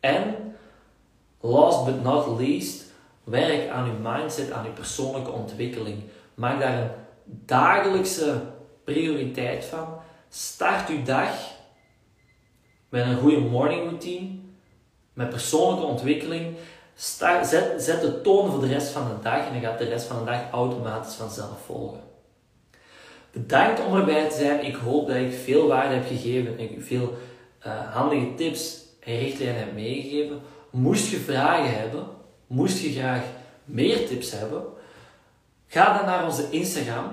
En 0.00 0.54
last 1.40 1.84
but 1.84 2.02
not 2.02 2.38
least, 2.40 2.84
werk 3.24 3.68
aan 3.70 3.86
je 3.86 3.92
mindset, 3.92 4.50
aan 4.50 4.64
je 4.64 4.70
persoonlijke 4.70 5.30
ontwikkeling. 5.30 6.02
Maak 6.34 6.60
daar 6.60 6.82
een 6.82 6.90
dagelijkse 7.24 8.42
prioriteit 8.84 9.64
van. 9.64 10.01
Start 10.34 10.88
uw 10.88 11.02
dag 11.02 11.30
met 12.88 13.06
een 13.06 13.16
goede 13.16 13.38
morning 13.38 13.82
routine, 13.82 14.28
met 15.12 15.28
persoonlijke 15.28 15.86
ontwikkeling. 15.86 16.56
Start, 16.94 17.46
zet, 17.46 17.82
zet 17.82 18.00
de 18.00 18.20
toon 18.20 18.50
voor 18.50 18.60
de 18.60 18.66
rest 18.66 18.88
van 18.88 19.08
de 19.08 19.22
dag 19.22 19.46
en 19.46 19.52
dan 19.52 19.60
gaat 19.60 19.78
de 19.78 19.84
rest 19.84 20.06
van 20.06 20.18
de 20.18 20.24
dag 20.24 20.50
automatisch 20.50 21.14
vanzelf 21.14 21.64
volgen. 21.64 22.00
Bedankt 23.32 23.84
om 23.84 23.96
erbij 23.96 24.28
te 24.28 24.36
zijn. 24.36 24.64
Ik 24.64 24.74
hoop 24.74 25.06
dat 25.06 25.16
ik 25.16 25.32
veel 25.32 25.66
waarde 25.66 25.94
heb 25.94 26.06
gegeven 26.06 26.58
en 26.58 26.82
veel 26.82 27.14
uh, 27.66 27.94
handige 27.94 28.34
tips 28.34 28.78
en 29.00 29.18
richtlijnen 29.18 29.58
heb 29.58 29.74
meegegeven. 29.74 30.40
Moest 30.70 31.10
je 31.10 31.16
vragen 31.16 31.78
hebben, 31.78 32.06
moest 32.46 32.80
je 32.80 32.92
graag 32.92 33.22
meer 33.64 34.06
tips 34.06 34.30
hebben, 34.30 34.64
Ga 35.72 35.96
dan 35.96 36.06
naar 36.06 36.24
onze 36.24 36.50
Instagram, 36.50 37.12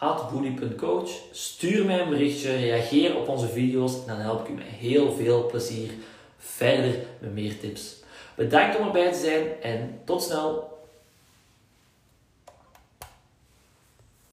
atboody.coach. 0.00 1.10
Stuur 1.30 1.84
mij 1.84 2.00
een 2.00 2.08
berichtje, 2.08 2.56
reageer 2.56 3.16
op 3.16 3.28
onze 3.28 3.48
video's 3.48 3.94
en 3.94 4.06
dan 4.06 4.16
help 4.16 4.40
ik 4.40 4.48
u 4.48 4.52
met 4.52 4.64
heel 4.64 5.12
veel 5.12 5.46
plezier 5.46 5.90
verder 6.38 6.94
met 7.18 7.34
meer 7.34 7.58
tips. 7.58 8.02
Bedankt 8.34 8.78
om 8.78 8.86
erbij 8.86 9.12
te 9.12 9.18
zijn 9.18 9.46
en 9.62 10.00
tot 10.04 10.22
snel! 10.22 10.69